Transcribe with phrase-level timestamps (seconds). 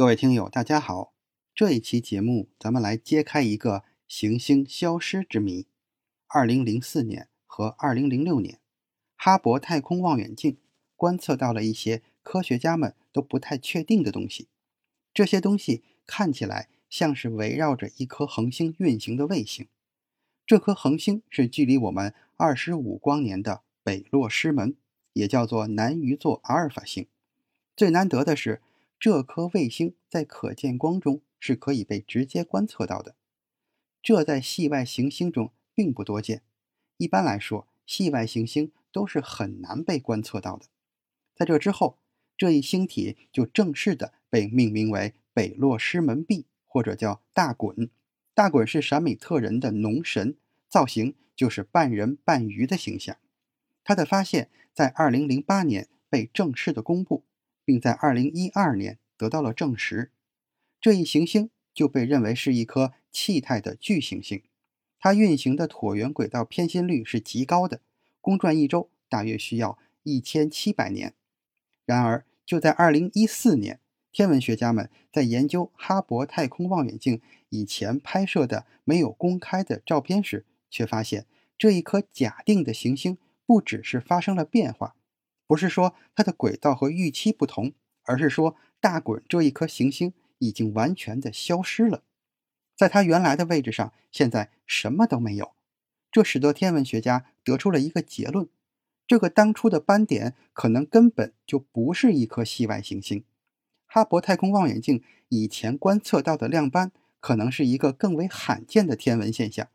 [0.00, 1.12] 各位听友，大家好。
[1.54, 5.66] 这一期节目，咱们来揭开一个行星消失之谜。
[6.26, 8.60] 二零零四年和二零零六年，
[9.14, 10.56] 哈勃太空望远镜
[10.96, 14.48] 观测到了一些科学家们都不太确定的东西。
[15.12, 19.68] 这些东西看起来像是围绕着一颗恒星运行的卫星。
[20.46, 24.74] 这颗恒星是距离我们二十五光年的北落师门，
[25.12, 27.06] 也叫做南鱼座阿尔法星。
[27.76, 28.62] 最难得的是，
[29.00, 33.14] 这颗卫星在可见光中是可以被直接观测到的，
[34.02, 36.42] 这在系外行星中并不多见。
[36.98, 40.66] 一般来说，系外行星都是很难被观测到的。
[41.34, 41.96] 在这之后，
[42.36, 47.88] 这一星体就正式的被命名为北落师门 B，或者叫大滚。
[48.34, 50.36] 大滚是闪米特人的农神，
[50.68, 53.16] 造型就是半人半鱼的形象。
[53.82, 57.24] 它的发现，在2008年被正式的公布，
[57.70, 60.10] 并在2012年得到了证实。
[60.80, 64.42] 这一行星就被认为是一颗气态的巨行星，
[64.98, 67.80] 它运行的椭圆轨道偏心率是极高的，
[68.20, 71.14] 公转一周大约需要1700年。
[71.86, 73.78] 然而，就在2014年。
[74.10, 83.16] 天文学家们在研究哈勃太空望远镜以前拍摄的没有公开的照片时，却发现这一颗假定的行星
[83.46, 84.96] 不只是发生了变化，
[85.50, 87.72] 不是说它的轨道和预期不同，
[88.04, 92.04] 而是说大滚这一颗行星已经完全的消失了，
[92.76, 95.50] 在它原来的位置上，现在什么都没有。
[96.12, 98.48] 这使得天文学家得出了一个结论：
[99.08, 103.24] 这个当初的斑点可能根本就不是一颗系外行星。
[103.86, 109.66] 哈勃太空望远镜以前观测到的亮斑，可能是一个更为罕见的天文现象，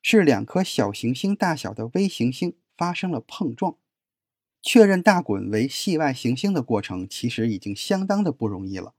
[0.00, 3.76] 是两颗小行星大小的微行星发生了碰撞。
[4.60, 8.94] 确认大滚为系外行星的过程，其实已经相当的不容易了。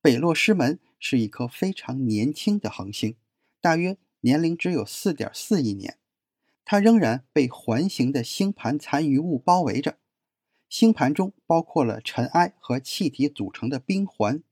[0.00, 3.16] 北落师门是一颗非常年轻的恒星，
[3.60, 5.98] 大约年龄只有四点四亿年，
[6.64, 9.98] 它仍然被环形的星盘残余物包围着。
[10.68, 14.42] 星盘中包括了尘埃和气体组成的冰环，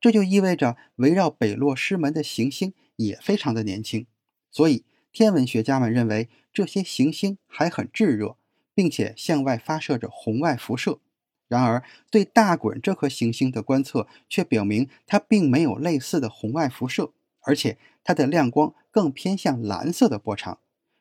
[0.00, 4.06] 这就意味着围绕北落师门的行星也非常的年轻。
[4.50, 8.38] 所以，天文学家们认为这些行星还很炙热，
[8.78, 11.00] 并且向外发射着红外辐射。
[11.48, 20.60] 然而，对大滚这颗行星的观测却表明它并没有类似的红外辐射，而且它的亮光更偏向蓝色的波长，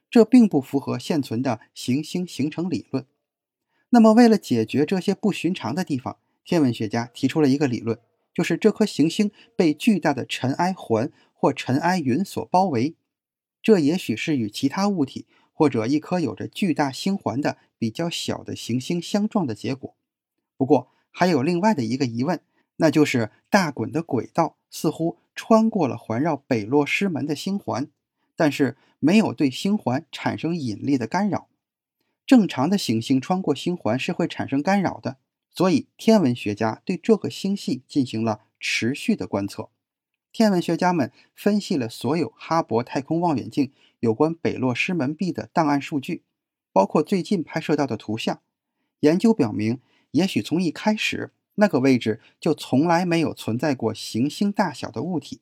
[0.10, 3.06] 这并不符合现存的行星形成理论。
[3.90, 8.00] 那么，为了解决这些不寻常的地方，天文学家提出了一个理论，
[8.34, 12.96] 就是这颗行星被巨大的尘埃环或尘埃云所包围。
[13.62, 15.28] 这也许是与其他物体
[15.58, 19.96] 或者一颗有着巨大星环的比较小的行星相撞的结果。
[20.56, 22.40] 不过，还有另外的一个疑问，
[22.76, 27.88] 那就是大滚的轨道似乎穿过了环绕北落师门的星环，
[28.36, 31.48] 但是没有对星环产生引力的干扰。
[32.28, 35.18] 正常的行星穿过星环是会产生干扰的，
[35.50, 39.70] 所以天文学家对这个星系进行了持续的观测。
[40.32, 46.24] 天文学家们分析了所有哈勃太空望远镜有关北落师门壁的档案数据，
[46.72, 48.42] 包括最近拍摄到的图像。
[49.02, 49.80] 研究表明，
[50.12, 55.42] 也许从一开始那个位置就从来没有存在过行星大小的物体。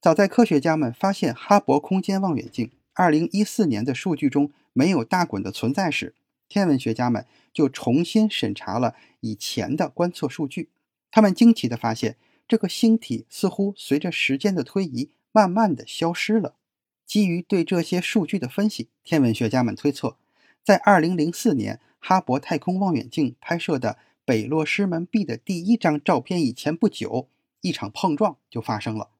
[0.00, 4.52] 早在科学家们发现哈勃空间望远镜2014年的数据中。
[4.72, 6.14] 没有大滚的存在时，
[6.48, 10.70] 天文学家们就重新审查了以前的观测数据。
[11.10, 12.16] 他们惊奇地发现，
[12.46, 16.54] 这个星体似乎随着时间的推移，慢慢地消失了。
[17.10, 20.16] 基于对这些数据的分析，天文学家们推测，
[20.62, 27.28] 在2004年哈勃太空望远镜拍摄的北落师门 B 的第一张照片以前不久，
[27.62, 29.10] 一场碰撞就发生了。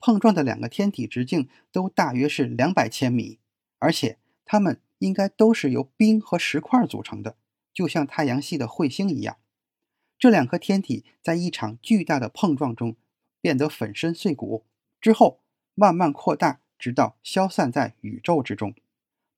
[0.00, 3.38] 碰撞的两个天体直径都大约是两百千米，
[3.78, 4.16] 而且
[4.46, 4.80] 它们。
[5.00, 7.36] 应该都是由冰和石块组成的，
[7.70, 9.36] 就像太阳系的彗星一样。
[10.18, 12.96] 这两颗天体在一场巨大的碰撞中
[13.42, 14.64] 变得粉身碎骨，
[14.98, 15.42] 之后
[15.74, 18.74] 慢慢扩大，直到消散在宇宙之中。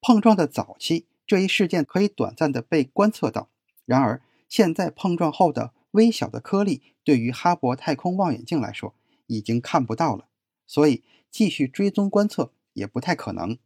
[0.01, 3.49] 碰撞的早期，这一事件可以短暂的被观测到；
[3.85, 8.95] 然而，现在碰撞后的微小的颗粒对于哈勃太空望远镜来说
[9.27, 10.29] 已经看不到了，
[10.67, 13.59] 所以继续追踪观测也不太可能。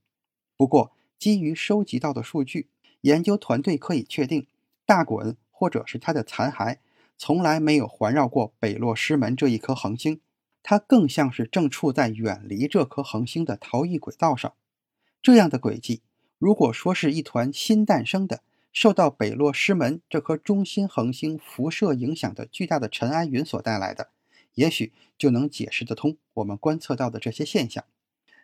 [0.57, 2.69] 不过，基于收集到的数据，
[3.03, 4.47] 研究团队可以确定，
[4.87, 6.79] 大滚或者是它的残骸
[7.19, 10.21] 从来没有环绕过北落师门这一颗恒星，
[10.63, 14.53] 它更像是正处在远离这颗恒星的逃逸轨道上。
[15.21, 16.03] 这样的轨迹，
[16.39, 18.43] 如果说是一团新诞生的、
[18.73, 24.11] 受到北落师门这颗中心恒星辐射影响的巨大的尘埃云所带来的，
[24.55, 27.85] 也许就能解释得通我们观测到的这些现象。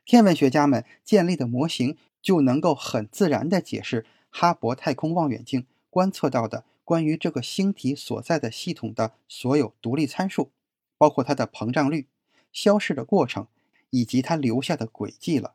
[0.04, 10.50] 天文学家们建立的模型就能够很自然地解释哈勃太空望远镜观测到的关于这个星体所在的系统的所有独立参数，
[10.98, 12.08] 包括它的膨胀率、
[12.52, 13.46] 消逝的过程
[13.88, 15.54] 以及它留下的轨迹了。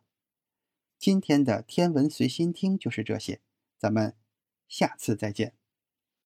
[0.98, 3.40] 今天的天文随心听就是这些，
[3.78, 4.16] 咱们。
[4.70, 5.54] 下次再见。